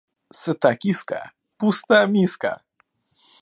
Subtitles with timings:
[0.39, 1.21] Сыта киска,
[1.59, 2.53] пуста миска.